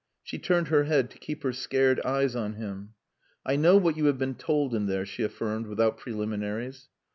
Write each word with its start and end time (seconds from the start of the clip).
She 0.23 0.39
turned 0.39 0.69
her 0.69 0.85
head 0.85 1.11
to 1.11 1.19
keep 1.19 1.43
her 1.43 1.53
scared 1.53 1.99
eyes 2.03 2.35
on 2.35 2.53
him. 2.55 2.95
"I 3.45 3.55
know 3.55 3.77
what 3.77 3.97
you 3.97 4.05
have 4.05 4.17
been 4.17 4.33
told 4.33 4.73
in 4.73 4.87
there," 4.87 5.05
she 5.05 5.21
affirmed, 5.21 5.67
without 5.67 5.99
preliminaries. 5.99 6.89